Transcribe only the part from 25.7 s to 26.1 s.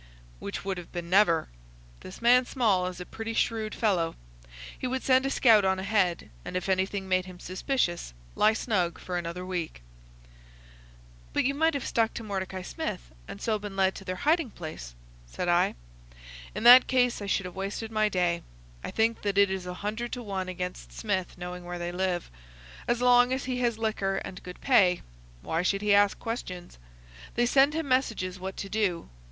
he